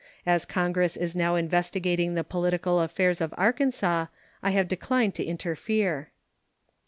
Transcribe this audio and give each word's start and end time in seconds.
As 0.25 0.45
Congress 0.45 0.97
is 0.97 1.15
now 1.15 1.35
investigating 1.35 2.15
the 2.15 2.23
political 2.23 2.79
affairs 2.79 3.21
of 3.21 3.35
Arkansas, 3.37 4.07
I 4.41 4.49
have 4.49 4.67
declined 4.67 5.13
to 5.13 5.23
interfere. 5.23 6.09